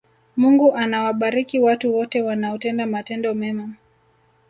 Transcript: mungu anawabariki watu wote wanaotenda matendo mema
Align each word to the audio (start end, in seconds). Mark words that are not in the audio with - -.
mungu 0.37 0.75
anawabariki 0.75 1.59
watu 1.59 1.95
wote 1.95 2.21
wanaotenda 2.21 2.85
matendo 2.87 3.33
mema 3.33 3.69